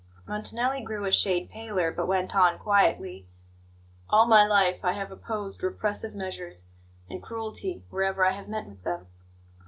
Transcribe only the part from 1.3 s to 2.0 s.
paler,